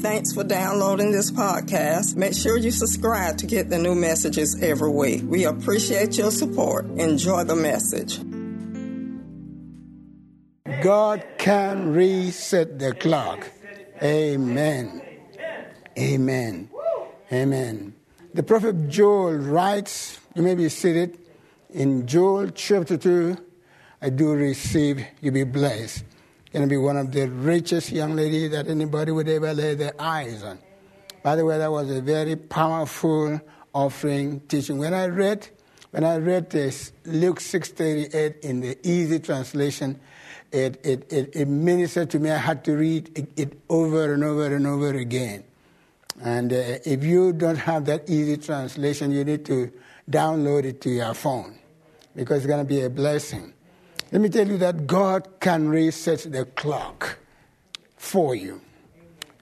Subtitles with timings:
[0.00, 2.16] Thanks for downloading this podcast.
[2.16, 5.22] Make sure you subscribe to get the new messages every week.
[5.24, 6.86] We appreciate your support.
[6.86, 8.18] Enjoy the message.
[10.82, 13.48] God can reset the clock.
[14.02, 15.02] Amen.
[15.98, 16.70] Amen.
[17.32, 17.94] Amen.
[18.34, 21.18] The prophet Joel writes, you may be seated,
[21.70, 23.36] in Joel chapter 2,
[24.02, 26.04] I do receive, you be blessed.
[26.54, 30.00] Going to be one of the richest young ladies that anybody would ever lay their
[30.00, 30.60] eyes on.
[31.24, 33.40] By the way, that was a very powerful
[33.74, 34.78] offering teaching.
[34.78, 35.48] When I read,
[35.90, 39.98] when I read this Luke 6:38 in the easy translation,
[40.52, 42.30] it, it, it, it ministered to me.
[42.30, 45.42] I had to read it, over and over and over again.
[46.22, 49.72] And uh, if you don't have that easy translation, you need to
[50.08, 51.58] download it to your phone
[52.14, 53.53] because it's going to be a blessing.
[54.12, 57.18] Let me tell you that God can reset the clock
[57.96, 58.60] for you.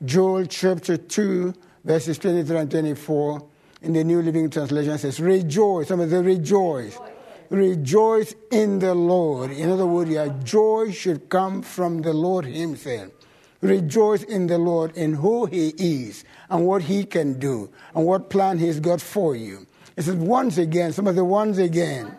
[0.04, 1.54] Joel chapter 2,
[1.84, 3.46] verses 23 and 24
[3.82, 5.88] in the New Living Translation says, Rejoice.
[5.88, 6.98] Somebody say, Rejoice.
[7.50, 9.50] Rejoice in the Lord.
[9.50, 13.12] In other words, your joy should come from the Lord Himself.
[13.60, 18.30] Rejoice in the Lord in who He is and what He can do and what
[18.30, 19.66] plan He's got for you.
[19.96, 22.16] It says, once again, some of the once again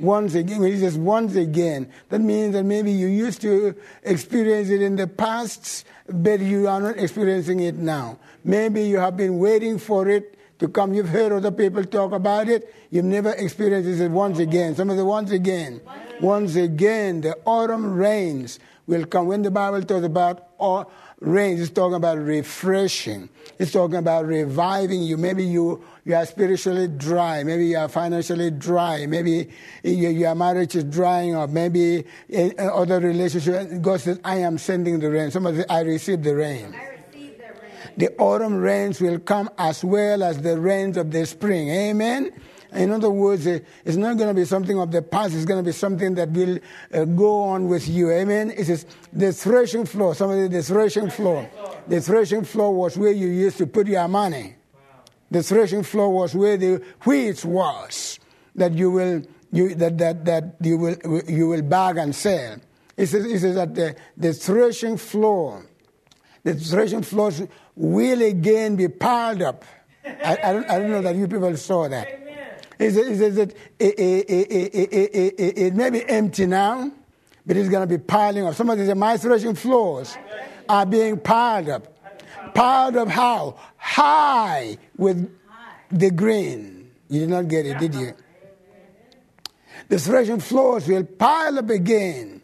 [0.00, 0.60] once again.
[0.60, 4.96] When he says once again, that means that maybe you used to experience it in
[4.96, 8.18] the past, but you are not experiencing it now.
[8.44, 10.94] Maybe you have been waiting for it to come.
[10.94, 12.72] You've heard other people talk about it.
[12.90, 14.74] You've never experienced it once again.
[14.74, 15.80] Some of the once again.
[16.20, 19.26] Once again, the autumn rains will come.
[19.26, 20.48] When the Bible talks about
[21.24, 23.28] rains, it's talking about refreshing.
[23.58, 25.16] It's talking about reviving you.
[25.16, 29.48] Maybe you you are spiritually dry, maybe you are financially dry, maybe
[29.82, 33.72] your marriage is drying up, maybe in other relationships.
[33.80, 35.30] God says, I am sending the rain.
[35.30, 36.76] Somebody say, I receive the rain.
[37.96, 41.70] The autumn rains will come as well as the rains of the spring.
[41.70, 42.32] Amen.
[42.74, 45.34] In other words, it's not going to be something of the past.
[45.34, 46.58] It's going to be something that will
[46.92, 48.10] uh, go on with you.
[48.10, 48.50] Amen.
[48.50, 50.14] It says the threshing floor.
[50.14, 51.48] Somebody, the threshing floor.
[51.86, 54.56] The threshing floor was where you used to put your money.
[55.30, 58.18] The threshing floor was where the wheat was
[58.56, 59.22] that you will
[59.52, 60.96] you, that, that, that you will
[61.28, 62.56] you will bag and sell.
[62.96, 65.66] It says, it says that the, the threshing floor,
[66.42, 67.42] the threshing floors
[67.74, 69.64] will again be piled up.
[70.04, 72.23] I, I, don't, I don't know that you people saw that.
[72.78, 76.90] It says, it, that it, it, it, may be empty now,
[77.46, 78.54] but it's going to be piling up.
[78.54, 80.16] Somebody said, My threshing floors
[80.68, 81.90] are being piled up.
[82.54, 83.56] Piled up how?
[83.76, 85.30] High with
[85.90, 86.90] the grain.
[87.08, 88.14] You did not get it, did you?
[89.88, 92.42] The threshing floors will pile up again.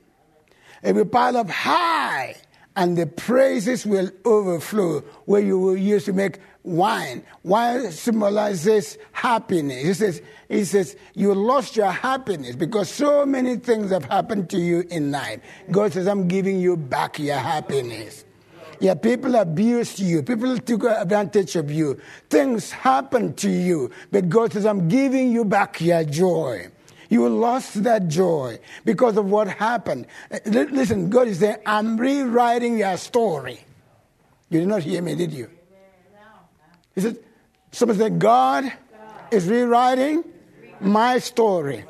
[0.82, 2.36] It will pile up high,
[2.76, 6.38] and the praises will overflow where you will use to make
[6.70, 7.22] wine.
[7.42, 9.82] Wine symbolizes happiness.
[9.82, 14.58] He says, he says, you lost your happiness because so many things have happened to
[14.58, 15.40] you in life.
[15.70, 18.24] God says, I'm giving you back your happiness.
[18.80, 20.22] Yeah, people abused you.
[20.22, 22.00] People took advantage of you.
[22.30, 23.90] Things happened to you.
[24.10, 26.68] But God says, I'm giving you back your joy.
[27.10, 30.06] You lost that joy because of what happened.
[30.46, 33.60] Listen, God is saying, I'm rewriting your story.
[34.48, 35.50] You did not hear me, did you?
[37.00, 37.18] He said,
[37.72, 38.70] somebody said, God
[39.30, 40.22] is rewriting
[40.80, 41.84] my story.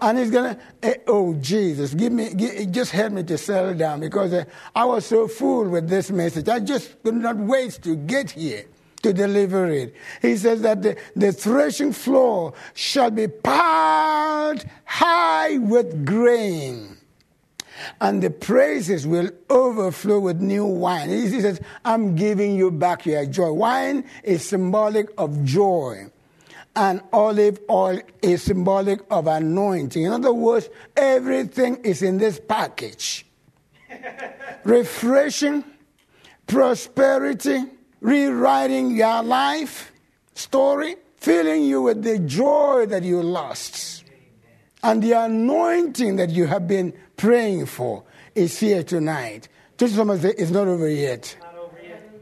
[0.00, 4.00] And he's gonna eh, oh jesus give me give, just help me to settle down
[4.00, 4.44] because uh,
[4.74, 6.48] i was so full with this message.
[6.48, 8.64] I just could not wait to get here
[9.02, 9.94] to deliver it.
[10.20, 16.95] He says that the, the threshing floor shall be piled high with grain
[18.00, 21.10] and the praises will overflow with new wine.
[21.10, 23.52] He says, I'm giving you back your joy.
[23.52, 26.10] Wine is symbolic of joy
[26.76, 30.02] and olive oil is symbolic of anointing.
[30.02, 33.26] In other words, everything is in this package
[34.64, 35.64] refreshing,
[36.46, 37.64] prosperity,
[38.00, 39.90] rewriting your life
[40.34, 44.04] story, filling you with the joy that you lost.
[44.82, 48.04] And the anointing that you have been praying for
[48.34, 49.48] is here tonight.
[49.78, 51.36] Just someone say, it's not over yet.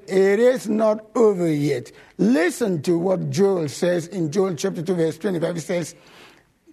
[0.06, 1.90] It is not over yet.
[2.18, 5.54] Listen to what Joel says in Joel chapter 2, verse 25.
[5.54, 5.94] He says,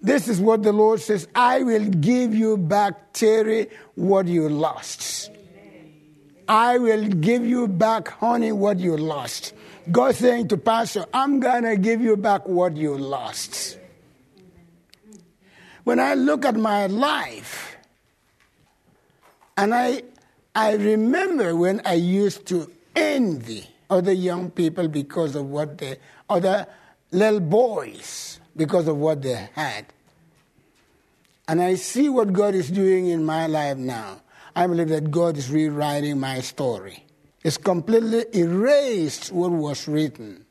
[0.02, 5.32] This is what the Lord says I will give you back, Terry, what you lost.
[6.48, 9.54] I will give you back, honey, what you lost.
[9.90, 13.80] God saying to Pastor, I'm going to give you back what you lost.
[15.86, 17.71] When I look at my life,
[19.62, 20.02] and I,
[20.56, 25.98] I remember when I used to envy other young people because of what they,
[26.28, 26.66] other
[27.12, 29.86] little boys because of what they had.
[31.48, 34.22] And I see what God is doing in my life now.
[34.56, 37.06] I believe that God is rewriting my story.
[37.44, 40.44] It's completely erased what was written,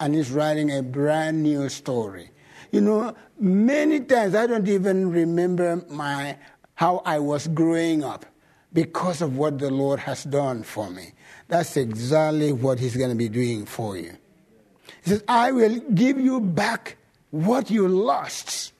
[0.00, 2.30] and He's writing a brand new story.
[2.72, 6.38] You know, many times I don't even remember my
[6.74, 8.24] how I was growing up
[8.76, 11.12] because of what the Lord has done for me.
[11.48, 14.12] That's exactly what He's going to be doing for you.
[15.02, 16.98] He says, I will give you back
[17.30, 18.74] what you lost.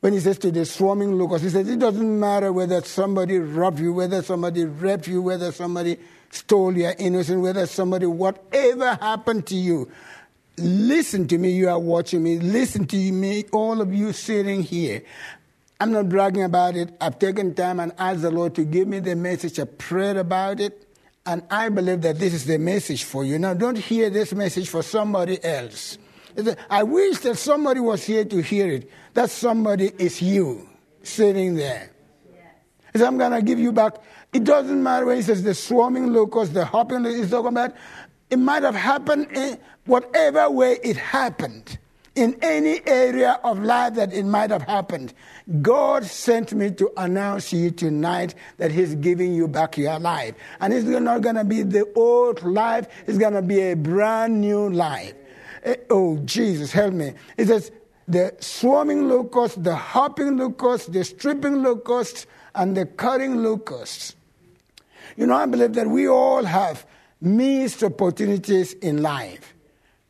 [0.00, 3.78] When he says to the swarming locusts, he says, it doesn't matter whether somebody robbed
[3.78, 5.98] you, whether somebody raped you, whether somebody
[6.30, 9.92] stole your innocence, whether somebody, whatever happened to you.
[10.56, 12.38] Listen to me, you are watching me.
[12.38, 15.02] Listen to me, all of you sitting here.
[15.82, 16.94] I'm not bragging about it.
[17.00, 19.58] I've taken time and asked the Lord to give me the message.
[19.58, 20.86] I prayed about it.
[21.26, 23.36] And I believe that this is the message for you.
[23.36, 25.98] Now, don't hear this message for somebody else.
[26.70, 28.88] I wish that somebody was here to hear it.
[29.14, 30.68] That somebody is you
[31.02, 31.90] sitting there.
[32.94, 33.94] I'm going to give you back.
[34.32, 37.74] It doesn't matter when he says the swarming locusts, the hopping, he's talking about.
[38.30, 41.76] It might have happened in whatever way it happened
[42.14, 45.14] in any area of life that it might have happened.
[45.62, 50.34] God sent me to announce to you tonight that He's giving you back your life.
[50.60, 54.40] And it's not going to be the old life, it's going to be a brand
[54.40, 55.14] new life.
[55.64, 57.14] Eh, oh, Jesus, help me.
[57.36, 57.70] It says,
[58.08, 64.16] the swarming locusts, the hopping locusts, the stripping locusts, and the cutting locusts.
[65.16, 66.84] You know, I believe that we all have
[67.20, 69.54] missed opportunities in life.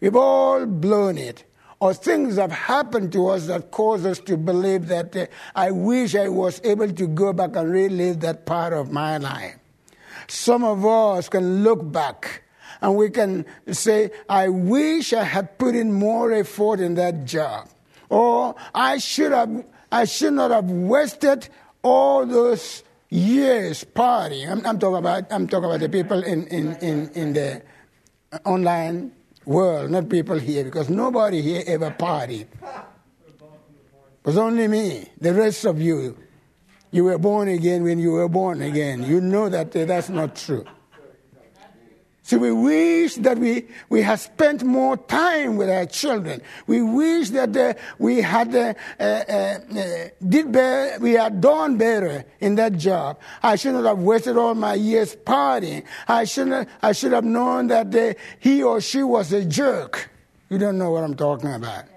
[0.01, 1.45] We've all blown it
[1.83, 5.27] or things have happened to us that cause us to believe that uh,
[5.57, 9.57] I wish I was able to go back and relive that part of my life.
[10.29, 12.45] Some of us can look back
[12.83, 17.69] and we can say, I wish I had put in more effort in that job.
[18.09, 21.49] Or I should have, I should not have wasted
[21.83, 24.49] all those years partying.
[24.49, 27.61] I'm, I'm talking about, I'm talking about the people in, in, in, in the
[28.45, 29.11] online
[29.45, 32.47] world, not people here, because nobody here ever partied.
[32.63, 35.11] It was only me.
[35.21, 36.17] The rest of you,
[36.91, 39.03] you were born again when you were born again.
[39.03, 40.65] You know that uh, that's not true.
[42.25, 46.41] So we wish that we, we had spent more time with our children.
[46.69, 49.59] We wish that uh, we had uh, uh, uh,
[50.27, 53.19] did better, we had done better in that job.
[53.43, 55.85] I shouldn't have wasted all my years partying.
[56.07, 56.69] I shouldn't.
[56.81, 60.09] I should have known that uh, he or she was a jerk.
[60.49, 61.87] You don't know what I'm talking about.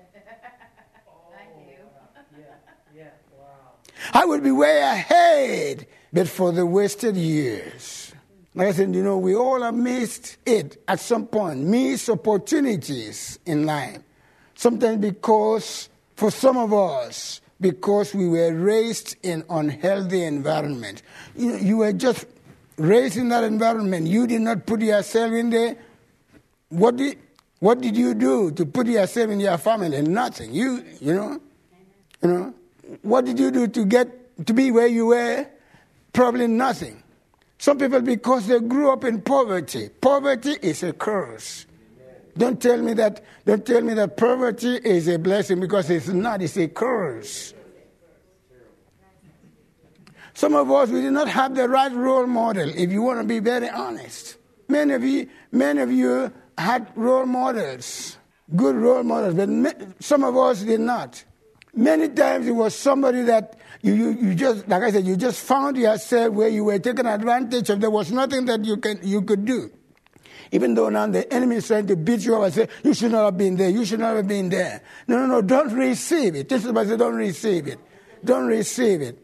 [4.14, 8.05] I would be way ahead, but for the wasted years.
[8.56, 13.38] Like I said, you know, we all have missed it at some point, missed opportunities
[13.46, 14.00] in life.
[14.56, 21.02] Sometimes because, for some of us, because we were raised in unhealthy environment.
[21.36, 22.26] You, know, you were just
[22.78, 24.08] raised in that environment.
[24.08, 25.76] You did not put yourself in there.
[26.70, 27.18] What did,
[27.60, 30.02] what did you do to put yourself in your family?
[30.02, 30.54] Nothing.
[30.54, 31.42] You, you know,
[32.24, 32.54] you know,
[33.02, 35.46] what did you do to get to be where you were?
[36.14, 37.02] Probably nothing.
[37.66, 41.66] Some people, because they grew up in poverty, poverty is a curse.
[42.38, 43.24] Don't tell me that.
[43.44, 46.44] Don't tell me that poverty is a blessing because it's not.
[46.44, 47.56] It's a curse.
[50.36, 52.70] Some of us we did not have the right role model.
[52.70, 57.26] If you want to be very honest, many of you, many of you had role
[57.26, 58.20] models,
[58.56, 61.24] good role models, but some of us did not.
[61.74, 65.46] Many times it was somebody that you, you, you just, like I said, you just
[65.46, 67.80] found yourself where you were taken advantage of.
[67.80, 69.70] There was nothing that you, can, you could do.
[70.52, 73.12] Even though now the enemy is trying to beat you up and say, you should
[73.12, 74.82] not have been there, you should not have been there.
[75.08, 76.50] No, no, no, don't receive it.
[76.50, 77.78] This is what I say, don't receive it.
[78.24, 79.24] Don't receive it.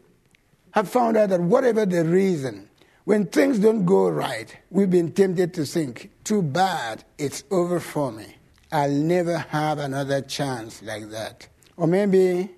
[0.74, 2.68] I've found out that whatever the reason,
[3.02, 8.12] when things don't go right, we've been tempted to think, too bad, it's over for
[8.12, 8.36] me.
[8.70, 11.48] I'll never have another chance like that.
[11.76, 12.48] Or maybe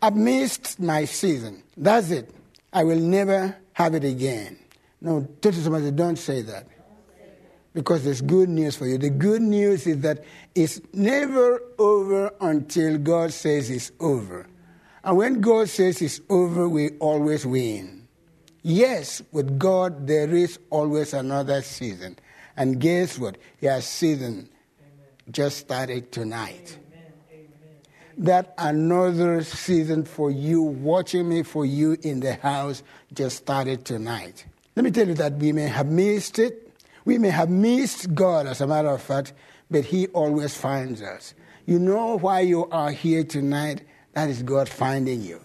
[0.00, 1.62] I've missed my season.
[1.76, 2.30] That's it.
[2.72, 4.58] I will never have it again.
[5.00, 6.66] No, tell somebody, don't say that.
[7.74, 8.98] Because there's good news for you.
[8.98, 10.24] The good news is that
[10.54, 14.46] it's never over until God says it's over.
[15.04, 18.08] And when God says it's over, we always win.
[18.62, 22.18] Yes, with God, there is always another season.
[22.56, 23.38] And guess what?
[23.60, 24.48] Your season
[25.30, 26.78] just started tonight
[28.18, 32.82] that another season for you, watching me for you in the house,
[33.12, 34.44] just started tonight.
[34.74, 36.70] Let me tell you that we may have missed it.
[37.04, 39.32] We may have missed God, as a matter of fact,
[39.70, 41.34] but He always finds us.
[41.64, 43.82] You know why you are here tonight?
[44.12, 45.40] That is God finding you.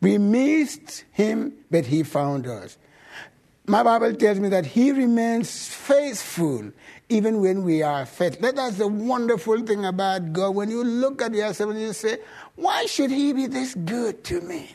[0.00, 2.78] We missed Him, but He found us.
[3.66, 6.70] My Bible tells me that He remains faithful
[7.08, 8.52] even when we are faithful.
[8.52, 10.54] That's the wonderful thing about God.
[10.54, 12.18] When you look at yourself and you say,
[12.56, 14.70] Why should He be this good to me?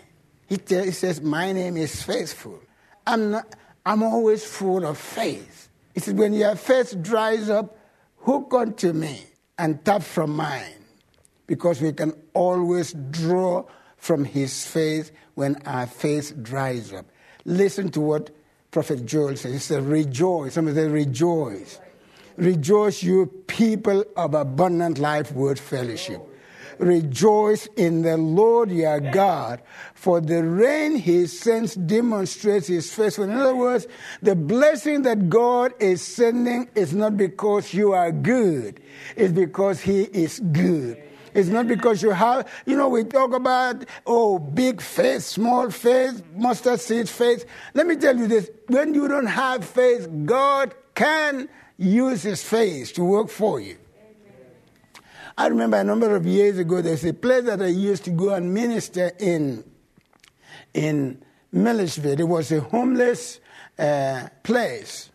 [0.48, 2.60] He, tell, he says, My name is faithful.
[3.06, 3.56] I'm, not,
[3.86, 5.70] I'm always full of faith.
[5.94, 7.78] He says, When your faith dries up,
[8.18, 9.24] hook onto me
[9.60, 10.74] and tap from mine.
[11.46, 13.66] Because we can always draw
[13.98, 17.06] from his faith when our faith dries up.
[17.46, 18.32] Listen to what
[18.72, 19.54] Prophet Joel says.
[19.54, 20.54] He says, Rejoice.
[20.54, 21.80] Somebody say, Rejoice.
[22.38, 26.22] Rejoice, you people of abundant life word fellowship.
[26.78, 29.62] Rejoice in the Lord your God,
[29.94, 33.36] for the rain he sends demonstrates his faithfulness.
[33.36, 33.88] In other words,
[34.22, 38.80] the blessing that God is sending is not because you are good,
[39.18, 41.04] it's because he is good.
[41.40, 46.22] It's not because you have, you know, we talk about, oh, big faith, small faith,
[46.36, 47.46] mustard seed faith.
[47.74, 52.94] Let me tell you this when you don't have faith, God can use his faith
[52.94, 53.78] to work for you.
[55.38, 58.34] I remember a number of years ago, there's a place that I used to go
[58.34, 59.64] and minister in,
[60.74, 62.20] in Milledgeville.
[62.20, 63.40] It was a homeless
[63.78, 65.10] uh, place.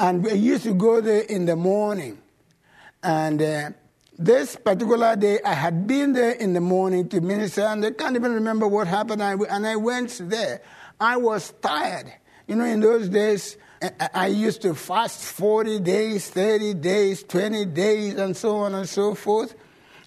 [0.00, 2.20] And we used to go there in the morning.
[3.04, 3.70] And uh,
[4.24, 8.16] this particular day, I had been there in the morning to minister, and I can't
[8.16, 9.22] even remember what happened.
[9.22, 10.62] and I went there.
[11.00, 12.12] I was tired.
[12.46, 13.56] You know, in those days,
[14.14, 19.14] I used to fast 40 days, 30 days, 20 days, and so on and so
[19.14, 19.54] forth.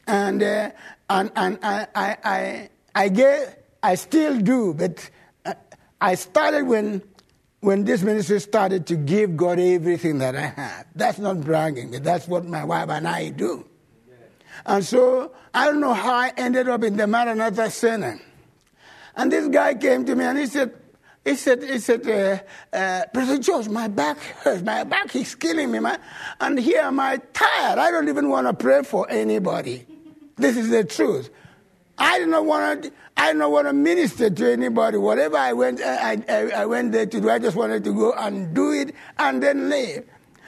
[0.07, 0.71] And, uh,
[1.09, 3.47] and, and I, I, I, I,
[3.83, 5.09] I still do, but
[5.45, 5.53] uh,
[5.99, 7.01] I started when,
[7.59, 10.85] when this ministry started to give God everything that I have.
[10.95, 13.65] That's not bragging, that's what my wife and I do.
[14.65, 18.19] And so I don't know how I ended up in the Maranatha Center.
[19.15, 20.73] And this guy came to me and he said,
[21.23, 24.61] he said, he said, uh, uh, Brother George, my back hurts.
[24.61, 25.99] My back is killing me, man.
[26.39, 27.79] And here am I tired.
[27.79, 29.87] I don't even want to pray for anybody.
[30.35, 31.31] This is the truth.
[31.97, 32.91] I do not want to.
[33.17, 34.97] I do not want to minister to anybody.
[34.97, 37.29] Whatever I went, I, I, I went there to do.
[37.29, 40.03] I just wanted to go and do it and then leave.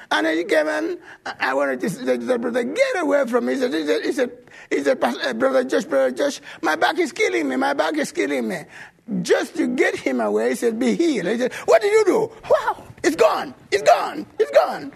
[0.10, 0.98] And then he came in.
[1.40, 3.54] I wanted to say to the brother, get away from me.
[3.54, 4.32] He said, he said, he said,
[4.70, 7.56] he said uh, brother Josh, brother Josh, my back is killing me.
[7.58, 8.64] My back is killing me
[9.22, 11.28] just to get him away, he said, Be healed.
[11.28, 12.32] He said, What did you do?
[12.50, 13.54] Wow, it's gone.
[13.72, 14.26] It's gone.
[14.40, 14.92] It's gone.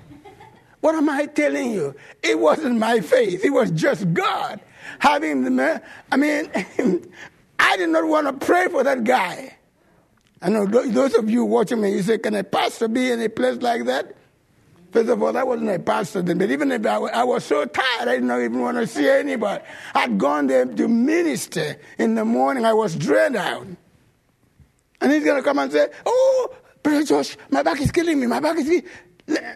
[0.82, 1.96] What am I telling you?
[2.24, 4.60] It wasn't my faith, it was just God
[5.00, 5.82] having the.
[6.12, 6.51] I mean,
[7.60, 9.58] I did not want to pray for that guy.
[10.41, 13.30] I know those of you watching me, you say, Can a pastor be in a
[13.30, 14.15] place like that?
[14.91, 17.65] First of all, I wasn't a pastor then, but even if I, I was so
[17.65, 19.63] tired, I didn't even want to see anybody.
[19.95, 23.67] I'd gone there to minister in the morning, I was drained out.
[25.00, 28.27] And he's going to come and say, Oh, Brother Josh, my back is killing me.
[28.27, 28.83] My back is killing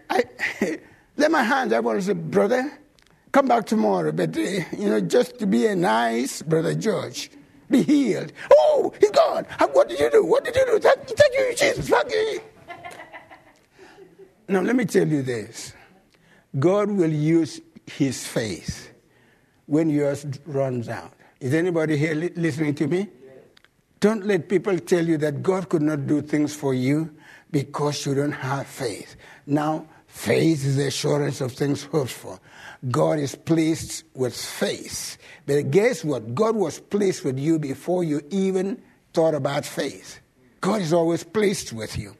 [0.09, 0.23] I,
[1.17, 1.73] Let my hands.
[1.73, 2.71] I want to say, Brother,
[3.31, 4.11] come back tomorrow.
[4.11, 4.41] But, uh,
[4.77, 7.29] you know, just to be a nice Brother George,
[7.69, 8.31] be healed.
[8.51, 9.45] Oh, he's gone.
[9.71, 10.25] What did you do?
[10.25, 10.79] What did you do?
[10.79, 11.89] Thank, thank you, Jesus.
[11.89, 12.41] Thank you.
[14.47, 15.73] Now, let me tell you this
[16.57, 18.91] God will use his faith
[19.65, 21.13] when yours runs out.
[21.39, 23.09] Is anybody here li- listening to me?
[23.99, 27.15] Don't let people tell you that God could not do things for you
[27.49, 29.15] because you don't have faith.
[29.47, 32.39] Now, faith is the assurance of things hoped for.
[32.91, 35.17] God is pleased with faith.
[35.45, 36.35] But guess what?
[36.35, 38.81] God was pleased with you before you even
[39.13, 40.19] thought about faith.
[40.61, 42.15] God is always pleased with you.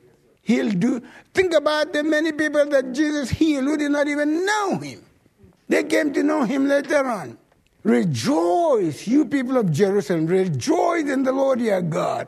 [0.46, 1.02] He'll do.
[1.34, 5.04] Think about the many people that Jesus healed who did not even know him.
[5.68, 7.40] They came to know him later on.
[7.82, 12.28] Rejoice, you people of Jerusalem, rejoice in the Lord your God.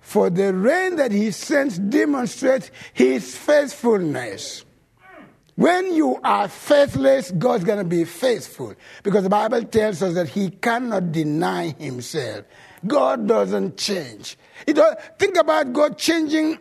[0.00, 4.66] For the rain that he sends demonstrates his faithfulness.
[5.54, 8.74] When you are faithless, God's going to be faithful.
[9.02, 12.44] Because the Bible tells us that he cannot deny himself.
[12.86, 14.36] God doesn't change.
[14.66, 16.58] think about God changing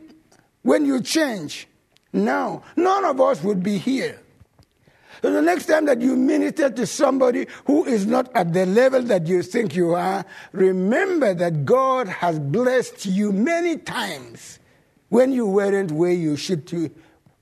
[0.66, 1.68] when you change.
[2.12, 4.20] now, none of us would be here.
[5.22, 9.02] So the next time that you minister to somebody who is not at the level
[9.04, 14.60] that you think you are, remember that God has blessed you many times
[15.10, 16.90] when you weren't where you should to,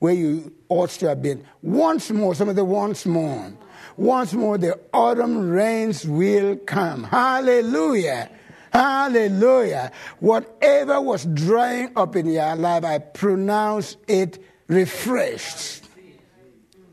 [0.00, 1.44] where you ought to have been.
[1.62, 3.52] Once more, some of the once more.
[3.96, 7.04] Once more, the autumn rains will come.
[7.04, 8.30] Hallelujah.
[8.74, 9.92] Hallelujah.
[10.18, 15.84] Whatever was drying up in your life, I pronounce it refreshed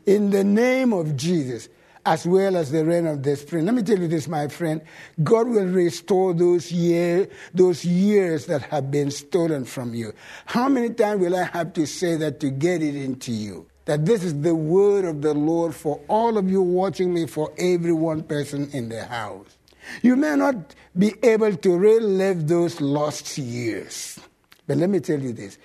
[0.06, 1.68] in the name of Jesus
[2.06, 3.64] as well as the rain of the spring.
[3.64, 4.80] Let me tell you this, my friend.
[5.22, 10.12] God will restore those year, those years that have been stolen from you.
[10.46, 13.66] How many times will I have to say that to get it into you?
[13.86, 17.52] That this is the word of the Lord for all of you watching me, for
[17.58, 19.56] every one person in the house.
[20.02, 24.20] You may not be able to relive those lost years.
[24.66, 25.58] But let me tell you this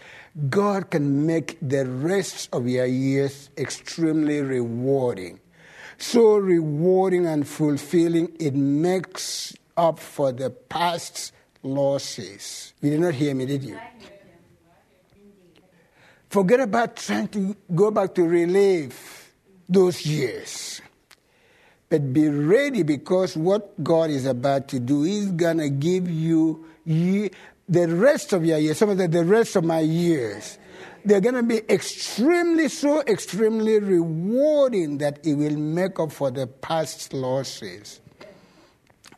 [0.50, 5.40] God can make the rest of your years extremely rewarding
[5.98, 11.34] so rewarding and fulfilling, it makes up for the past
[11.64, 12.74] losses.
[12.82, 13.80] You did not hear me, did you?
[16.30, 19.34] Forget about trying to go back to relive
[19.68, 20.82] those years.
[21.90, 26.66] But be ready because what God is about to do is going to give you
[26.86, 30.58] the rest of your years, some of the, the rest of my years
[31.08, 36.48] they're going to be extremely, so extremely rewarding that it will make up for the
[36.48, 38.02] past losses.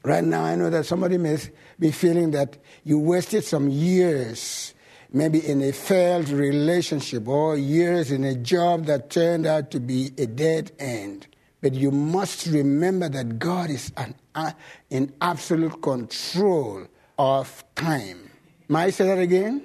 [0.03, 1.37] Right now, I know that somebody may
[1.79, 4.75] be feeling that you wasted some years,
[5.11, 10.11] maybe in a failed relationship, or years in a job that turned out to be
[10.19, 11.27] a dead end.
[11.61, 14.51] But you must remember that God is an, uh,
[14.89, 16.87] in absolute control
[17.17, 18.29] of time.
[18.69, 19.63] May I say that again?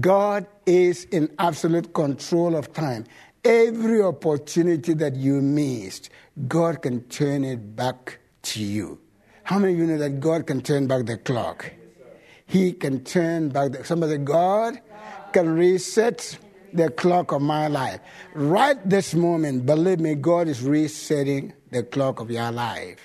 [0.00, 3.04] God is in absolute control of time.
[3.44, 6.10] Every opportunity that you missed,
[6.48, 9.00] God can turn it back to you.
[9.44, 11.72] How many of you know that God can turn back the clock?
[12.46, 14.80] He can turn back the somebody God
[15.32, 16.38] can reset
[16.76, 18.00] the clock of my life.
[18.34, 22.98] Right this moment, believe me, God is resetting the clock of your life.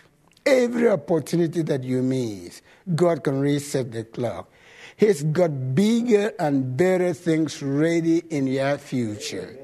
[0.45, 2.61] Every opportunity that you miss,
[2.95, 4.49] God can reset the clock.
[4.97, 9.57] He's got bigger and better things ready in your future.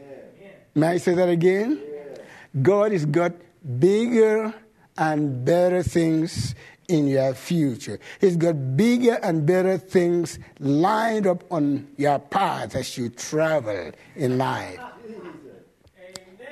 [0.73, 1.81] May I say that again?
[2.61, 3.33] God has got
[3.79, 4.53] bigger
[4.97, 6.55] and better things
[6.87, 7.99] in your future.
[8.19, 14.37] He's got bigger and better things lined up on your path as you travel in
[14.37, 14.79] life.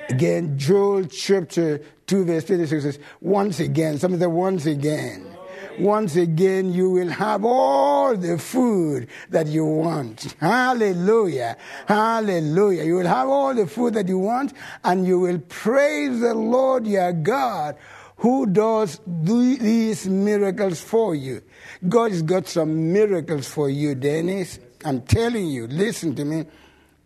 [0.10, 5.36] Again, Joel chapter 2, verse 26 says, Once again, some of the once again
[5.80, 10.36] once again you will have all the food that you want.
[10.40, 11.58] Hallelujah.
[11.88, 12.84] Hallelujah.
[12.84, 16.88] You will have all the food that you want and you will praise the Lord
[16.88, 17.76] your God
[18.18, 21.42] who does these miracles for you.
[21.88, 24.60] God has got some miracles for you, Dennis.
[24.84, 26.46] I'm telling you, listen to me.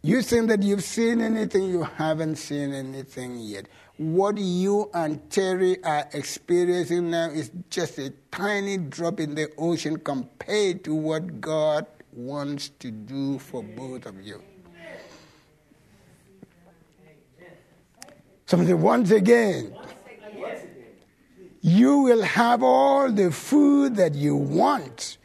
[0.02, 3.68] You think that you've seen anything, you haven't seen anything yet
[4.00, 9.98] what you and Terry are experiencing now is just a tiny drop in the ocean
[9.98, 14.42] compared to what God wants to do for both of you.
[18.46, 19.76] Somebody, once again,
[21.62, 25.18] you will have all the food that you want.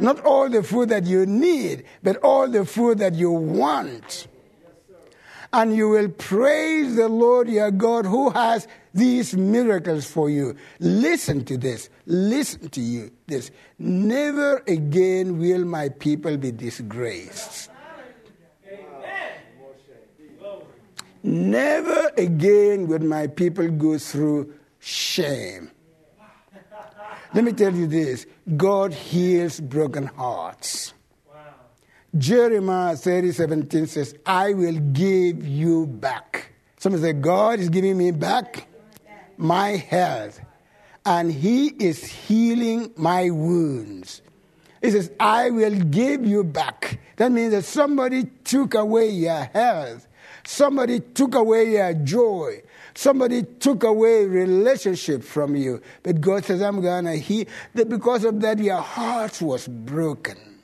[0.00, 4.26] Not all the food that you need, but all the food that you want
[5.54, 10.56] and you will praise the Lord your God who has these miracles for you.
[10.80, 11.88] Listen to this.
[12.06, 13.12] Listen to you.
[13.26, 13.52] This.
[13.78, 17.70] Never again will my people be disgraced.
[21.22, 25.70] Never again will my people go through shame.
[27.34, 30.94] Let me tell you this God heals broken hearts.
[32.16, 36.52] Jeremiah 30, 17 says, I will give you back.
[36.78, 38.68] Somebody say, God is giving me back
[39.36, 40.40] my health,
[41.04, 44.22] and He is healing my wounds.
[44.80, 47.00] He says, I will give you back.
[47.16, 50.06] That means that somebody took away your health,
[50.44, 52.62] somebody took away your joy,
[52.94, 55.80] somebody took away relationship from you.
[56.02, 57.46] But God says, I'm going to heal.
[57.74, 60.54] Because of that, your heart was broken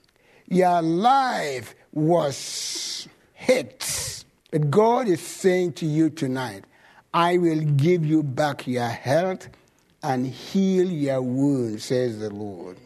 [0.51, 4.25] your life was hit.
[4.51, 6.65] But God is saying to you tonight,
[7.15, 9.49] I will give you back your health
[10.03, 12.77] and heal your wounds, says the Lord.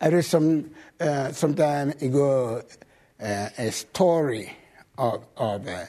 [0.00, 2.62] I read some uh, some time ago
[3.20, 4.56] uh, a story
[4.96, 5.86] of, of uh,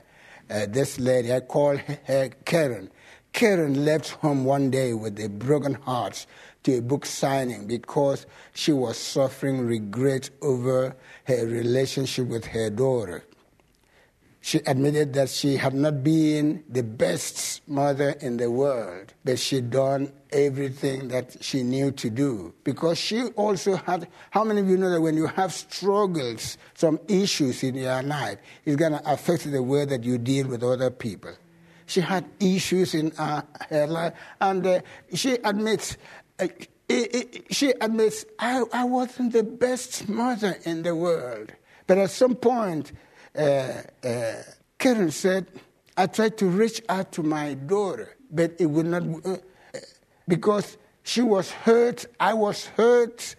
[0.49, 1.33] uh this lady.
[1.33, 2.89] I call her Karen.
[3.33, 6.25] Karen left home one day with a broken heart
[6.63, 13.23] to a book signing because she was suffering regret over her relationship with her daughter.
[14.41, 19.69] She admitted that she had not been the best mother in the world, but she'd
[19.69, 22.53] done everything that she knew to do.
[22.63, 26.99] Because she also had, how many of you know that when you have struggles, some
[27.09, 30.89] issues in your life, it's going to affect the way that you deal with other
[30.89, 31.33] people?
[31.85, 34.81] She had issues in uh, her life, and uh,
[35.13, 35.97] she admits,
[36.39, 36.47] uh,
[36.87, 41.51] it, it, she admits, I, I wasn't the best mother in the world.
[41.87, 42.93] But at some point,
[44.77, 45.47] Karen said,
[45.95, 49.37] I tried to reach out to my daughter, but it would not, uh,
[50.27, 53.35] because she was hurt, I was hurt,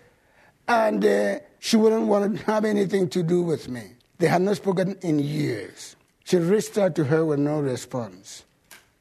[0.67, 3.93] and uh, she wouldn't want to have anything to do with me.
[4.19, 5.97] They had not spoken in years.
[6.25, 8.45] She reached out to her with no response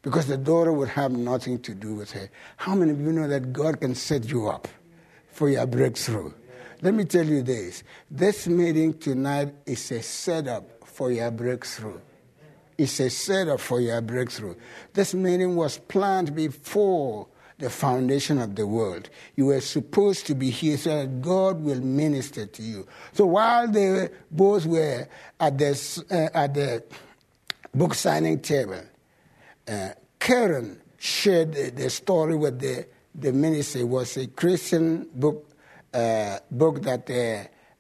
[0.02, 2.30] because the daughter would have nothing to do with her.
[2.58, 4.68] How many of you know that God can set you up
[5.32, 6.32] for your breakthrough?
[6.82, 11.98] Let me tell you this this meeting tonight is a setup for your breakthrough.
[12.78, 14.56] It's a setup for your breakthrough.
[14.94, 17.26] This meeting was planned before
[17.58, 19.10] the foundation of the world.
[19.38, 22.86] You were supposed to be here so that God will minister to you.
[23.14, 25.08] So while they both were
[25.40, 26.84] at the, uh, at the
[27.74, 28.84] book signing table,
[29.70, 32.86] uh, Karen shared the, the, story with the,
[33.16, 33.82] the ministry.
[33.82, 35.50] It was a Christian book,
[35.94, 37.10] uh, book that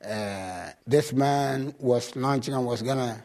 [0.05, 3.21] uh, this man was launching and was going to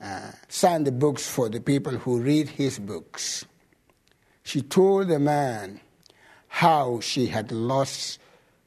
[0.00, 3.44] uh, sign the books for the people who read his books.
[4.42, 5.80] She told the man
[6.48, 8.18] how she had lost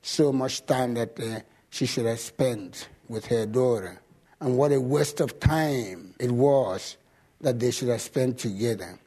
[0.02, 4.02] so much time that uh, she should have spent with her daughter,
[4.40, 6.98] and what a waste of time it was
[7.42, 8.98] that they should have spent together.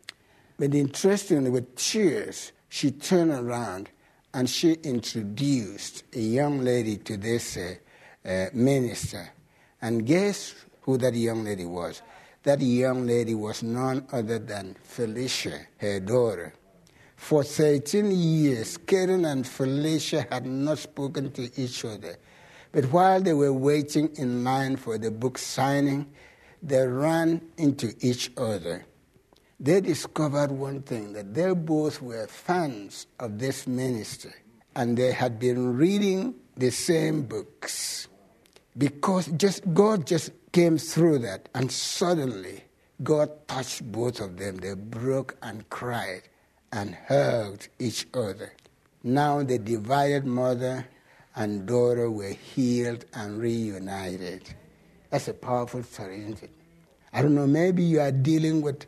[0.59, 3.91] But interestingly, with tears, she turned around
[4.35, 7.75] and she introduced a young lady to this uh,
[8.25, 9.31] uh, minister.
[9.81, 12.03] And guess who that young lady was?
[12.43, 16.55] That young lady was none other than Felicia, her daughter.
[17.17, 22.17] For 13 years, Karen and Felicia had not spoken to each other.
[22.71, 26.07] But while they were waiting in line for the book signing,
[26.63, 28.85] they ran into each other.
[29.61, 34.33] They discovered one thing that they both were fans of this minister
[34.77, 38.09] and they had been reading the same books
[38.77, 42.65] because just God just came through that, and suddenly
[43.03, 44.57] God touched both of them.
[44.57, 46.23] They broke and cried
[46.73, 48.53] and hugged each other.
[49.03, 50.87] Now the divided mother
[51.37, 54.43] and daughter were healed and reunited.
[55.11, 56.51] That's a powerful story, isn't it?
[57.13, 58.87] I don't know, maybe you are dealing with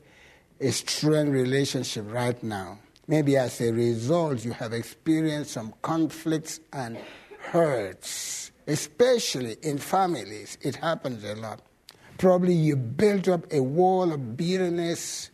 [0.61, 2.79] a strained relationship right now.
[3.07, 6.99] Maybe as a result, you have experienced some conflicts and
[7.41, 11.61] hurts especially in families, it happens a lot.
[12.19, 15.31] Probably you built up a wall of bitterness,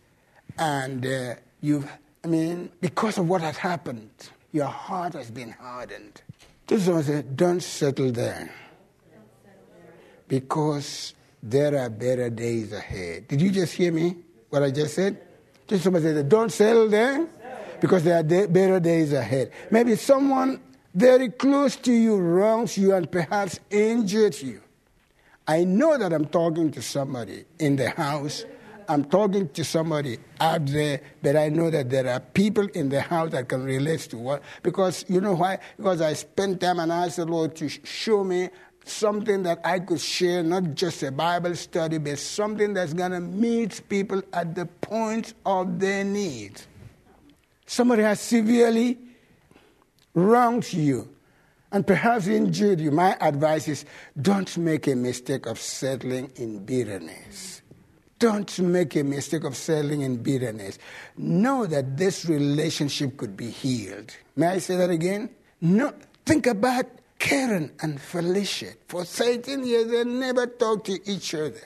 [0.59, 1.91] and uh, you've,
[2.25, 4.11] I mean, because of what had happened,
[4.53, 6.23] your heart has been hardened.
[6.67, 8.51] This one said, don't settle there.
[10.29, 13.29] Because there are better days ahead.
[13.29, 14.17] Did you just hear me?
[14.49, 15.21] What I just said?
[15.69, 17.27] Just somebody said, don't settle there
[17.81, 19.53] because there are better days ahead.
[19.71, 20.61] Maybe someone
[20.97, 24.63] very close to you wrongs you and perhaps injures you.
[25.47, 28.47] I know that I'm talking to somebody in the house.
[28.89, 33.03] I'm talking to somebody out there, but I know that there are people in the
[33.03, 34.43] house that can relate to what.
[34.63, 35.59] Because you know why?
[35.77, 38.49] Because I spent time and asked the Lord to show me
[38.87, 43.21] something that I could share, not just a Bible study, but something that's going to
[43.21, 46.63] meet people at the point of their need.
[47.67, 48.99] Somebody has severely
[50.17, 51.09] wronged you
[51.71, 53.85] and perhaps injured you, my advice is
[54.21, 57.63] don't make a mistake of settling in bitterness.
[58.19, 60.79] Don't make a mistake of settling in bitterness.
[61.19, 64.17] Know that this relationship could be healed.
[64.37, 65.29] May I say that again?
[65.61, 65.93] No,
[66.25, 66.87] think about
[67.19, 68.73] Karen and Felicia.
[68.89, 71.61] For 13 years, they never talked to each other.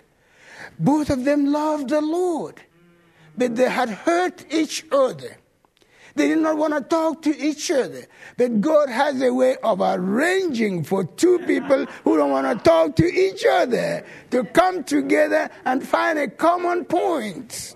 [0.76, 2.60] Both of them loved the Lord,
[3.36, 5.36] but they had hurt each other.
[6.20, 8.04] They did not want to talk to each other.
[8.36, 12.94] But God has a way of arranging for two people who don't want to talk
[12.96, 17.74] to each other to come together and find a common point.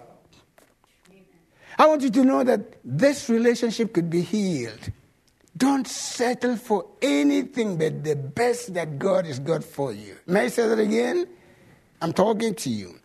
[1.79, 4.93] I want you to know that this relationship could be healed.
[5.57, 10.19] Don't settle for anything but the best that God has got for you.
[10.27, 11.27] May I say that again?
[12.03, 13.01] I'm talking to you.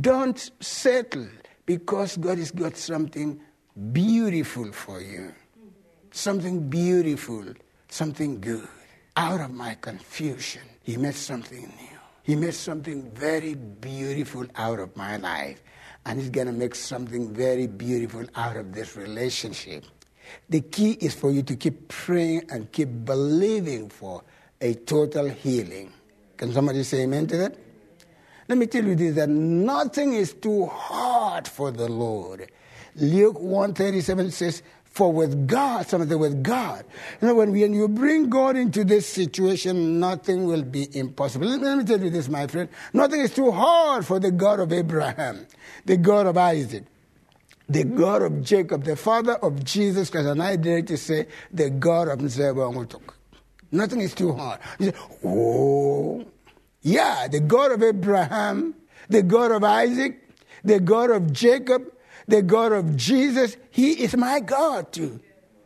[0.00, 1.26] Don't settle
[1.66, 3.40] because God has got something
[3.92, 5.32] beautiful for you.
[6.10, 7.44] Something beautiful,
[7.88, 8.68] something good.
[9.16, 11.98] Out of my confusion, he made something new.
[12.28, 15.62] He made something very beautiful out of my life.
[16.04, 19.84] And He's going to make something very beautiful out of this relationship.
[20.50, 24.24] The key is for you to keep praying and keep believing for
[24.60, 25.90] a total healing.
[26.36, 27.56] Can somebody say amen to that?
[28.46, 32.50] Let me tell you this that nothing is too hard for the Lord.
[33.00, 36.84] Luke 137 says, For with God, something with God.
[37.20, 41.46] You know, when, when you bring God into this situation, nothing will be impossible.
[41.46, 42.68] Let, let me tell you this, my friend.
[42.92, 45.46] Nothing is too hard for the God of Abraham,
[45.84, 46.84] the God of Isaac,
[47.68, 51.70] the God of Jacob, the father of Jesus Christ, and I dare to say, the
[51.70, 53.14] God of Nzebamutuk.
[53.70, 54.60] Nothing is too hard.
[54.80, 54.92] Say,
[55.24, 56.24] oh,
[56.80, 58.74] yeah, the God of Abraham,
[59.08, 60.26] the God of Isaac,
[60.64, 61.92] the God of Jacob,
[62.28, 65.18] the God of Jesus, He is my God too.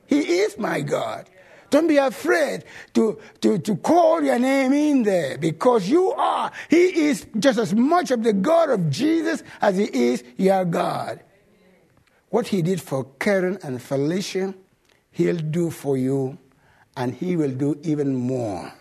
[0.06, 1.28] He is my God.
[1.70, 6.52] Don't be afraid to, to, to call your name in there because you are.
[6.68, 11.20] He is just as much of the God of Jesus as He is your God.
[12.28, 14.54] What He did for Karen and Felicia,
[15.10, 16.38] He'll do for you,
[16.96, 18.72] and He will do even more.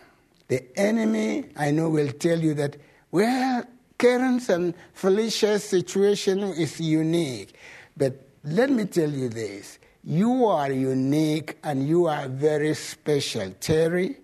[0.50, 2.76] The enemy, I know, will tell you that,
[3.10, 3.64] well,
[4.02, 7.54] Karen's and Felicia's situation is unique.
[7.96, 13.52] But let me tell you this you are unique and you are very special.
[13.60, 14.18] Terry,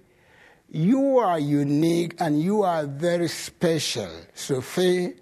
[0.71, 4.09] you are unique and you are very special.
[4.33, 5.13] Sophie,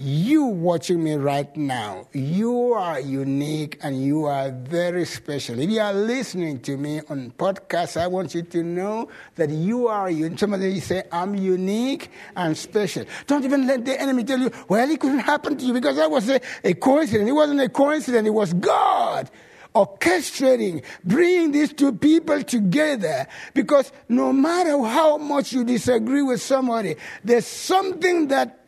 [0.00, 5.58] you watching me right now, you are unique and you are very special.
[5.58, 9.88] If you are listening to me on podcast, I want you to know that you
[9.88, 10.38] are unique.
[10.38, 13.04] Somebody say, I'm unique and special.
[13.26, 16.10] Don't even let the enemy tell you, well, it couldn't happen to you because that
[16.10, 17.28] was a, a coincidence.
[17.28, 19.30] It wasn't a coincidence, it was God
[19.74, 23.26] orchestrating, bringing these two people together.
[23.54, 28.59] Because no matter how much you disagree with somebody, there's something that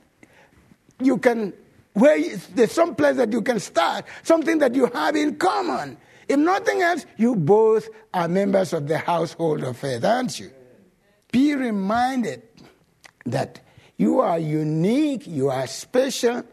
[1.05, 1.53] you can,
[1.93, 2.19] where
[2.55, 5.97] there's some place that you can start, something that you have in common.
[6.29, 10.51] If nothing else, you both are members of the household of faith, aren't you?
[11.31, 12.43] Be reminded
[13.27, 13.61] that
[13.97, 16.45] you are unique, you are special.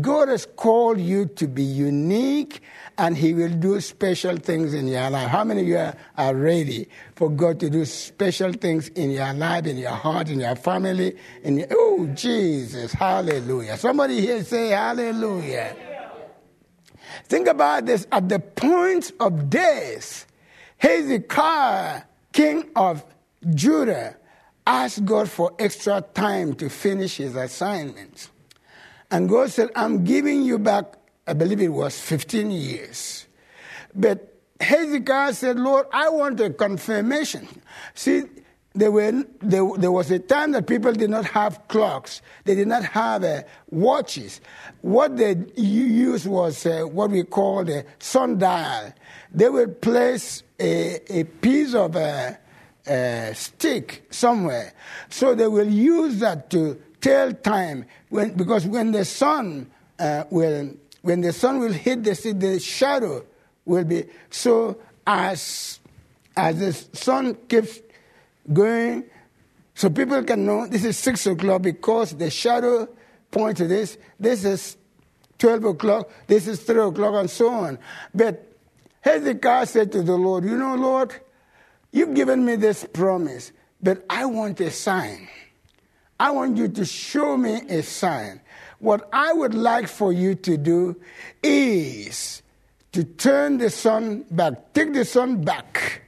[0.00, 2.60] God has called you to be unique
[2.98, 5.28] and He will do special things in your life.
[5.28, 9.32] How many of you are, are ready for God to do special things in your
[9.32, 11.16] life, in your heart, in your family?
[11.42, 13.76] In your, oh, Jesus, hallelujah.
[13.76, 15.76] Somebody here say hallelujah.
[17.24, 18.06] Think about this.
[18.12, 20.26] At the point of death,
[20.78, 23.04] Hezekiah, king of
[23.54, 24.16] Judah,
[24.66, 28.30] asked God for extra time to finish his assignment.
[29.10, 33.26] And God said, I'm giving you back I believe it was 15 years.
[33.94, 37.48] But Hezekiah said, Lord, I want a confirmation.
[37.94, 38.24] See,
[38.74, 42.22] there, were, there, there, was a time that people did not have clocks.
[42.44, 44.40] They did not have uh, watches.
[44.82, 48.92] What they used was uh, what we call the sundial.
[49.32, 52.38] They would place a, a piece of a,
[52.86, 54.74] a, stick somewhere.
[55.08, 57.86] So they will use that to tell time.
[58.08, 62.58] When, because when the sun uh, will when the sun will hit the sea, the
[62.58, 63.24] shadow
[63.64, 64.06] will be.
[64.28, 65.78] So as,
[66.36, 67.78] as the sun keeps
[68.52, 69.04] going,
[69.72, 72.88] so people can know this is 6 o'clock because the shadow
[73.30, 73.98] points to this.
[74.18, 74.76] This is
[75.38, 77.78] 12 o'clock, this is 3 o'clock, and so on.
[78.12, 78.52] But
[79.02, 81.14] Hezekiah said to the Lord, You know, Lord,
[81.92, 85.28] you've given me this promise, but I want a sign.
[86.18, 88.40] I want you to show me a sign.
[88.78, 90.96] What I would like for you to do
[91.42, 92.42] is
[92.92, 96.02] to turn the sun back, take the sun back,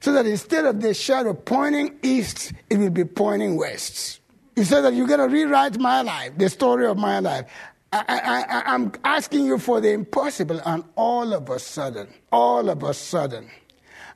[0.00, 4.20] so that instead of the shadow pointing east, it will be pointing west.
[4.54, 7.46] He said that you're going to rewrite my life, the story of my life.
[7.92, 12.92] I, am asking you for the impossible, and all of a sudden, all of a
[12.92, 13.48] sudden,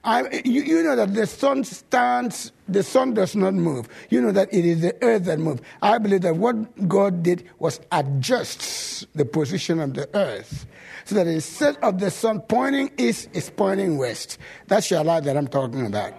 [0.04, 3.88] I, you, you, know that the sun stands, the sun does not move.
[4.10, 5.60] You know that it is the earth that moves.
[5.82, 10.66] I believe that what God did was adjust the position of the earth
[11.04, 14.38] so that instead of the sun pointing east, it's pointing west.
[14.66, 16.14] That's your life that I'm talking about.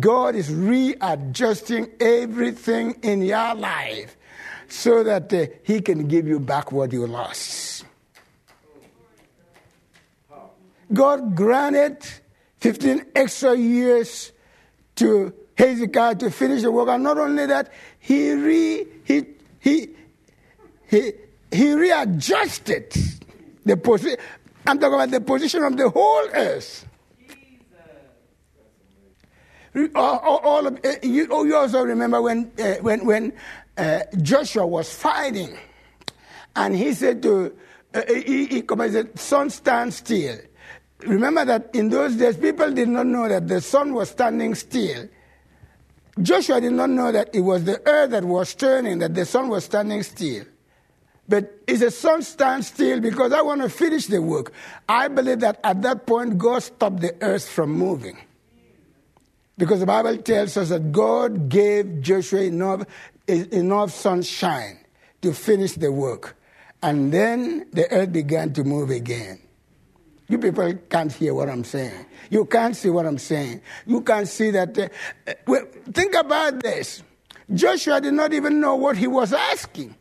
[0.00, 4.16] God is readjusting everything in your life
[4.68, 7.84] so that uh, He can give you back what you lost.
[10.92, 12.04] God granted
[12.66, 14.32] 15 extra years
[14.96, 16.88] to Hezekiah to finish the work.
[16.88, 19.24] And not only that, he, re, he,
[19.60, 19.90] he,
[20.88, 21.12] he,
[21.52, 22.92] he readjusted
[23.64, 24.18] the position.
[24.66, 26.88] I'm talking about the position of the whole earth.
[29.94, 33.32] All, all, of, uh, you, oh, you also remember when, uh, when, when
[33.78, 35.56] uh, Joshua was fighting.
[36.56, 37.56] And he said to,
[37.94, 40.36] uh, he, he commanded, sun, stand still.
[41.00, 45.08] Remember that in those days, people did not know that the sun was standing still.
[46.20, 49.48] Joshua did not know that it was the earth that was turning, that the sun
[49.48, 50.44] was standing still.
[51.28, 54.52] But is the sun stand still because I want to finish the work?
[54.88, 58.16] I believe that at that point, God stopped the earth from moving.
[59.58, 62.84] Because the Bible tells us that God gave Joshua enough,
[63.26, 64.78] enough sunshine
[65.22, 66.36] to finish the work.
[66.82, 69.40] And then the earth began to move again.
[70.28, 72.06] You people can't hear what I'm saying.
[72.30, 73.60] You can't see what I'm saying.
[73.86, 74.76] You can't see that.
[74.76, 77.02] Uh, well, think about this.
[77.54, 79.94] Joshua did not even know what he was asking.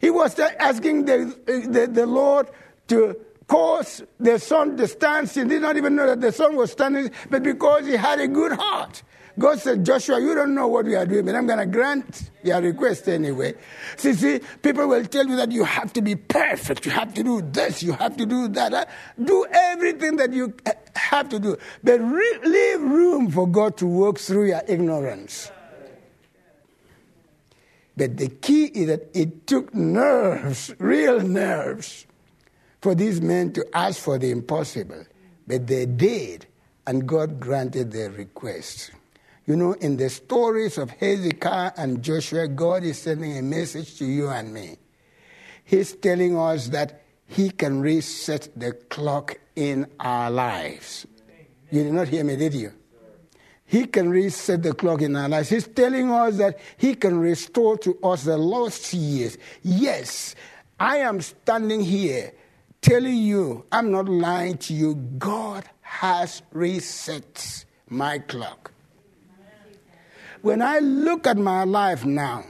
[0.00, 2.48] He was asking the, the, the Lord
[2.88, 5.44] to cause the sun to stand still.
[5.44, 8.26] He did not even know that the sun was standing, but because he had a
[8.26, 9.02] good heart.
[9.38, 12.30] God said, Joshua, you don't know what we are doing, but I'm going to grant
[12.42, 13.54] your request anyway.
[13.96, 16.84] See, see, people will tell you that you have to be perfect.
[16.84, 17.82] You have to do this.
[17.82, 18.88] You have to do that.
[19.22, 21.56] Do everything that you eh, have to do.
[21.82, 25.50] But re- leave room for God to work through your ignorance.
[27.96, 32.06] But the key is that it took nerves, real nerves,
[32.80, 35.04] for these men to ask for the impossible.
[35.46, 36.46] But they did,
[36.86, 38.92] and God granted their request.
[39.46, 44.04] You know, in the stories of Hezekiah and Joshua, God is sending a message to
[44.04, 44.76] you and me.
[45.64, 51.06] He's telling us that He can reset the clock in our lives.
[51.70, 52.72] You did not hear me, did you?
[53.64, 55.48] He can reset the clock in our lives.
[55.48, 59.38] He's telling us that He can restore to us the lost years.
[59.62, 60.34] Yes,
[60.78, 62.32] I am standing here
[62.82, 64.96] telling you, I'm not lying to you.
[64.96, 68.71] God has reset my clock.
[70.42, 72.44] When I look at my life now,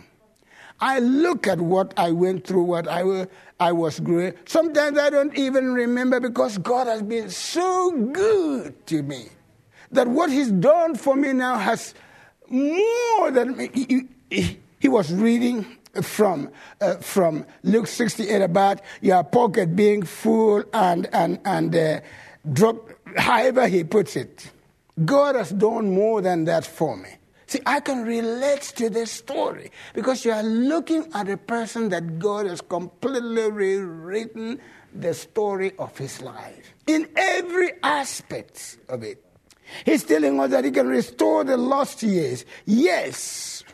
[0.81, 3.29] I look at what I went through, what I,
[3.61, 4.35] I was growing.
[4.47, 9.29] Sometimes I don't even remember because God has been so good to me
[9.93, 11.95] that what he's done for me now has
[12.49, 15.65] more than he, he, he was reading
[16.03, 16.51] from
[16.81, 22.01] uh, from Luke 68 about your pocket being full and and and uh,
[22.51, 24.51] drop however he puts it.
[25.05, 27.11] God has done more than that for me.
[27.53, 32.19] See, I can relate to this story because you are looking at a person that
[32.19, 34.59] God has completely rewritten
[34.95, 39.23] the story of his life in every aspect of it.
[39.85, 42.47] He's telling us that He can restore the lost years.
[42.65, 43.65] Yes,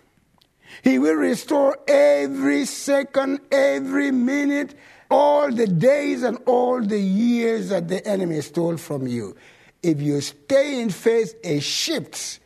[0.83, 4.75] He will restore every second, every minute,
[5.09, 9.37] all the days and all the years that the enemy stole from you.
[9.85, 12.41] If you stay in faith, a shift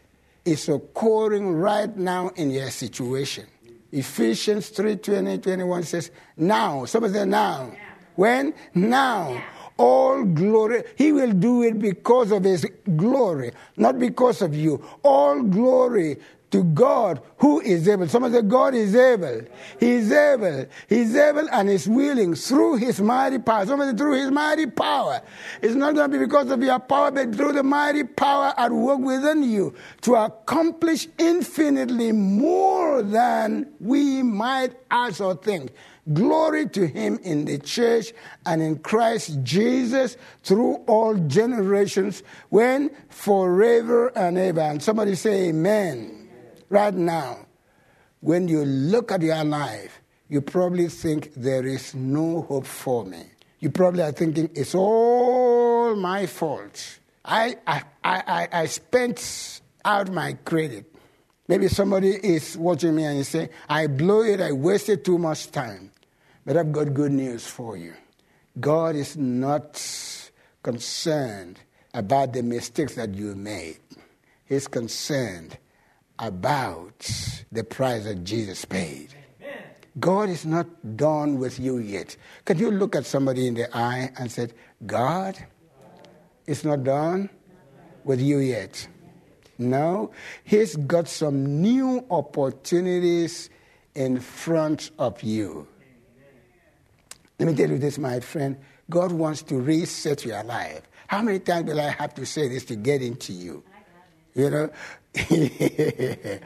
[0.45, 3.47] is occurring right now in your situation.
[3.91, 6.85] Ephesians 3 20, 21 says, Now.
[6.87, 7.67] Somebody say, Now.
[7.67, 7.77] now.
[8.15, 8.55] When?
[8.75, 9.35] Now.
[9.35, 9.45] now
[9.77, 10.85] all glory.
[10.97, 14.83] He will do it because of His glory, not because of you.
[15.03, 16.19] All glory
[16.53, 18.07] to God who is able.
[18.07, 19.43] Someone say, God is able.
[19.81, 20.67] He is able.
[20.89, 23.67] He's able and is willing through His mighty power.
[23.67, 25.21] Somebody through His mighty power.
[25.61, 28.71] It's not going to be because of your power, but through the mighty power at
[28.71, 35.73] work within you to accomplish infinitely more than we might ask or think.
[36.13, 38.13] Glory to him in the church
[38.45, 44.61] and in Christ Jesus through all generations, when forever and ever.
[44.61, 46.22] And somebody say, Amen.
[46.73, 47.45] Right now,
[48.21, 53.25] when you look at your life, you probably think there is no hope for me.
[53.59, 56.99] You probably are thinking it's all my fault.
[57.27, 60.87] I, I, I, I spent out my credit.
[61.47, 65.51] Maybe somebody is watching me and you say, I blew it, I wasted too much
[65.51, 65.91] time.
[66.47, 67.93] But I've got good news for you.
[68.59, 69.79] God is not
[70.63, 71.61] concerned
[71.93, 73.77] about the mistakes that you made.
[74.47, 75.59] He's concerned
[76.23, 77.11] about
[77.51, 79.13] the price that Jesus paid.
[79.99, 82.17] God is not done with you yet.
[82.47, 84.49] Can you look at somebody in the eye and say,
[84.87, 85.37] God
[86.47, 87.29] is not done
[88.05, 88.89] with you yet?
[89.59, 90.13] No,
[90.45, 93.51] He's got some new opportunities
[93.95, 95.67] in front of you.
[97.39, 98.57] Let me tell you this, my friend.
[98.89, 100.83] God wants to reset your life.
[101.07, 103.63] How many times will I have to say this to get into you?
[104.35, 104.71] You know?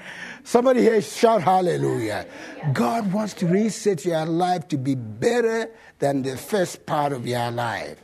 [0.44, 2.26] Somebody here shout hallelujah.
[2.72, 7.50] God wants to reset your life to be better than the first part of your
[7.50, 7.98] life.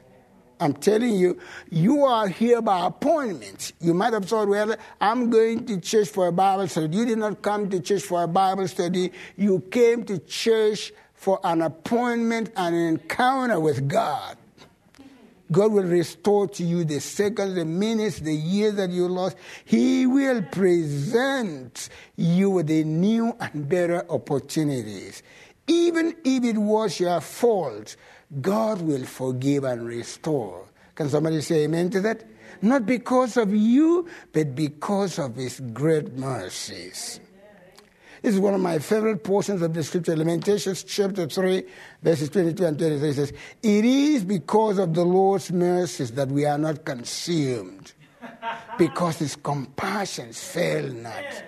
[0.60, 3.72] I'm telling you, you are here by appointment.
[3.80, 6.96] You might have thought, well, I'm going to church for a Bible study.
[6.96, 9.10] You did not come to church for a Bible study.
[9.36, 14.36] You came to church for an appointment and an encounter with God.
[15.52, 19.36] God will restore to you the seconds, the minutes, the years that you lost.
[19.64, 25.22] He will present you with a new and better opportunities.
[25.66, 27.96] Even if it was your fault,
[28.40, 30.66] God will forgive and restore.
[30.94, 32.24] Can somebody say amen to that?
[32.62, 37.20] Not because of you, but because of His great mercies.
[38.22, 41.64] This is one of my favorite portions of the scripture, Lamentations chapter 3,
[42.02, 46.46] verses 22 and 23 it says, It is because of the Lord's mercies that we
[46.46, 47.92] are not consumed,
[48.78, 51.42] because his compassions fail not.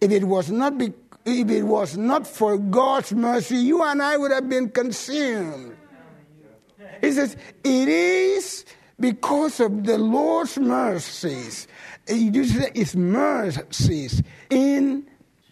[0.00, 0.94] If it was not, be,
[1.26, 5.76] if it was not for God's mercy, you and I would have been consumed.
[7.02, 8.64] He says, It is
[8.98, 11.68] because of the Lord's mercies.
[12.06, 15.06] Its mercies in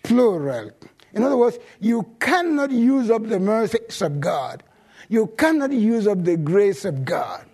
[0.04, 0.70] plural.
[1.12, 4.62] In other words, you cannot use up the mercies of God.
[5.08, 7.44] You cannot use up the grace of God.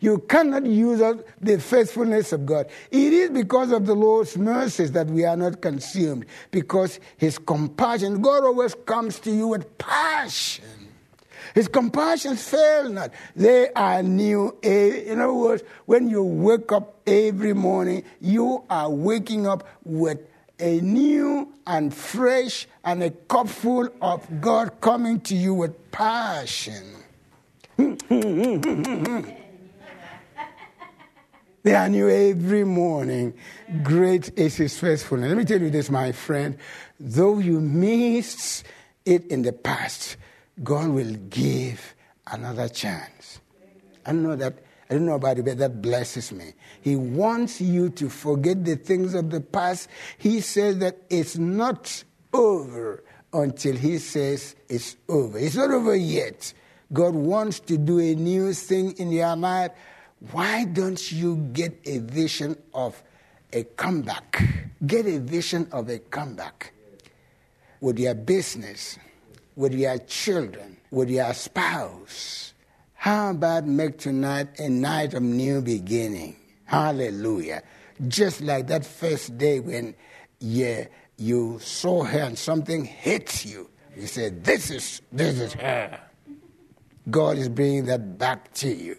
[0.00, 2.66] You cannot use up the faithfulness of God.
[2.90, 8.20] It is because of the Lord's mercies that we are not consumed, because His compassion,
[8.20, 10.64] God always comes to you with passion.
[11.54, 13.12] His compassions fail not.
[13.34, 14.58] They are new.
[14.62, 20.18] Eh, in other words, when you wake up every morning, you are waking up with
[20.58, 26.84] a new and fresh and a cup full of God coming to you with passion.
[27.76, 27.96] they
[31.74, 33.34] are new every morning.
[33.82, 35.28] Great is His faithfulness.
[35.28, 36.56] Let me tell you this, my friend.
[36.98, 38.64] Though you missed
[39.04, 40.16] it in the past,
[40.62, 41.94] God will give
[42.26, 43.40] another chance.
[44.06, 44.54] I know that
[44.88, 46.52] I don't know about it, but that blesses me.
[46.80, 49.88] He wants you to forget the things of the past.
[50.16, 55.38] He says that it's not over until He says it's over.
[55.38, 56.52] It's not over yet.
[56.92, 59.72] God wants to do a new thing in your life.
[60.30, 63.02] Why don't you get a vision of
[63.52, 64.40] a comeback?
[64.86, 66.72] Get a vision of a comeback
[67.80, 68.98] with your business,
[69.56, 72.54] with your children, with your spouse
[73.06, 76.34] how about make tonight a night of new beginning?
[76.64, 77.62] Hallelujah.
[78.08, 79.94] Just like that first day when
[80.40, 80.86] yeah,
[81.16, 83.70] you saw her and something hits you.
[83.96, 86.00] You said, This is this is her.
[87.08, 88.96] God is bringing that back to you.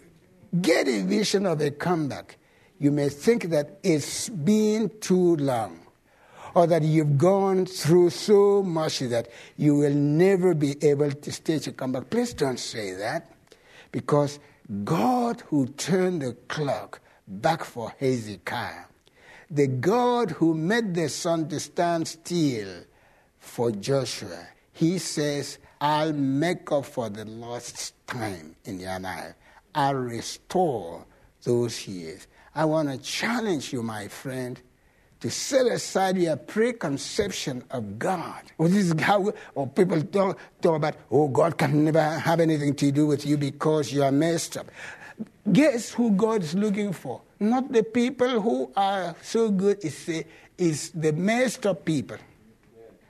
[0.58, 2.38] Get a vision of a comeback.
[2.78, 5.80] You may think that it's been too long
[6.54, 9.28] or that you've gone through so much that
[9.58, 12.08] you will never be able to stage a comeback.
[12.08, 13.34] Please don't say that.
[13.92, 14.38] Because
[14.84, 18.84] God who turned the clock back for Hezekiah,
[19.50, 22.84] the God who made the sun to stand still
[23.38, 29.34] for Joshua, he says, I'll make up for the lost time in your life.
[29.74, 31.06] I'll restore
[31.44, 32.26] those years.
[32.54, 34.60] I want to challenge you, my friend,
[35.20, 38.42] to set aside your preconception of God.
[38.56, 42.74] Well, this is how or people talk, talk about, oh, God can never have anything
[42.76, 44.70] to do with you because you are messed up.
[45.50, 47.20] Guess who God is looking for?
[47.40, 50.24] Not the people who are so good, it's the,
[50.56, 52.18] it's the messed up people.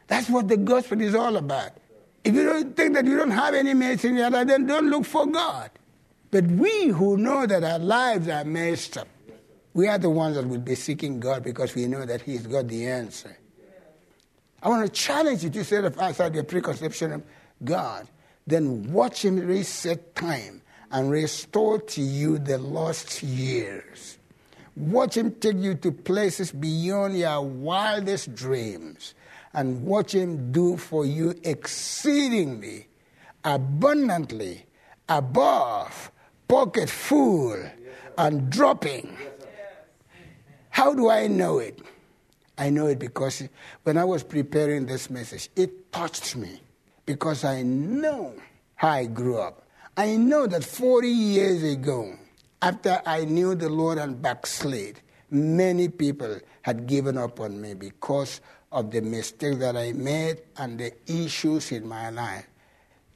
[0.07, 1.73] That's what the gospel is all about.
[2.25, 4.89] If you don't think that you don't have any mess in your life, then don't
[4.89, 5.71] look for God.
[6.31, 9.09] But we who know that our lives are messed up,
[9.79, 12.67] we are the ones that will be seeking God because we know that He's got
[12.67, 13.39] the answer.
[14.61, 17.23] I want to challenge you to set aside your preconception of
[17.63, 18.09] God,
[18.45, 24.19] then watch Him reset time and restore to you the lost years.
[24.75, 29.15] Watch Him take you to places beyond your wildest dreams
[29.55, 32.89] and watch Him do for you exceedingly,
[33.45, 34.67] abundantly,
[35.09, 36.11] above,
[36.49, 37.63] pocket full,
[38.17, 39.17] and dropping
[40.79, 41.81] how do I know it?
[42.57, 43.43] I know it because
[43.83, 46.61] when I was preparing this message, it touched me
[47.05, 48.33] because I know
[48.77, 49.67] how I grew up.
[49.97, 52.15] I know that 40 years ago,
[52.63, 55.01] after I knew the Lord and backslid,
[55.33, 60.79] many people had given up on me because of the mistakes that I made and
[60.79, 62.47] the issues in my life.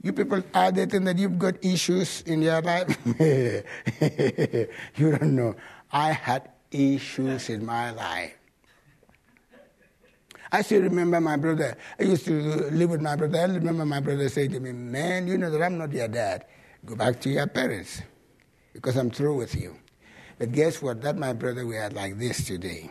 [0.02, 2.98] You people are there that you've got issues in your life?
[3.20, 5.54] you don't know.
[5.92, 8.34] I had issues in my life.
[10.50, 11.76] I still remember my brother.
[11.98, 12.32] I used to
[12.70, 13.38] live with my brother.
[13.38, 16.44] I remember my brother saying to me, Man, you know that I'm not your dad.
[16.84, 18.02] Go back to your parents.
[18.72, 19.76] because I'm through with you.
[20.38, 21.02] But guess what?
[21.02, 22.90] That, my brother, we are like this today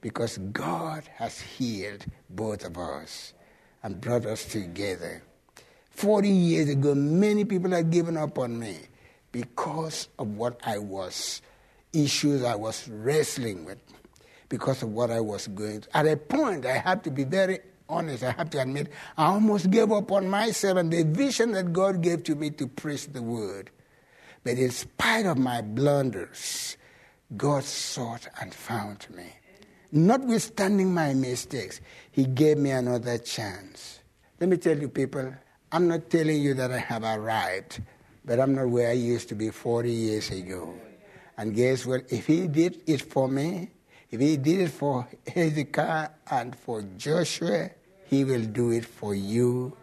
[0.00, 3.32] because God has healed both of us
[3.82, 5.22] and brought us together.
[5.90, 8.76] 40 years ago, many people had given up on me
[9.32, 11.40] because of what I was,
[11.94, 13.78] issues I was wrestling with,
[14.48, 15.92] because of what I was going through.
[15.94, 19.70] At a point, I had to be very honest, I have to admit, I almost
[19.70, 23.22] gave up on myself and the vision that God gave to me to preach the
[23.22, 23.70] word.
[24.42, 26.76] But in spite of my blunders,
[27.36, 29.32] God sought and found me.
[29.92, 31.80] Notwithstanding my mistakes,
[32.10, 34.00] He gave me another chance.
[34.40, 35.34] Let me tell you, people,
[35.70, 37.80] I'm not telling you that I have arrived,
[38.24, 40.74] but I'm not where I used to be 40 years ago.
[41.36, 42.04] And guess what?
[42.10, 43.70] If he did it for me,
[44.10, 47.70] if he did it for Hezekiah and for Joshua,
[48.06, 49.76] he will do it for you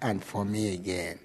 [0.00, 1.18] and for me again.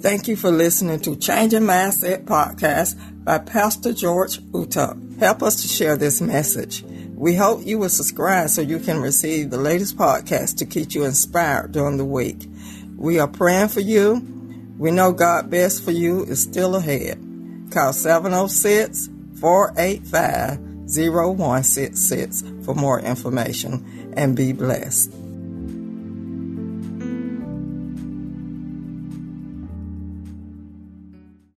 [0.00, 5.18] Thank you for listening to Changing Mindset podcast by Pastor George Utuck.
[5.18, 6.84] Help us to share this message.
[7.14, 11.04] We hope you will subscribe so you can receive the latest podcast to keep you
[11.04, 12.46] inspired during the week.
[12.96, 14.35] We are praying for you.
[14.78, 17.18] We know God best for you is still ahead.
[17.70, 19.08] Call 706
[19.40, 25.10] 485 0166 for more information and be blessed.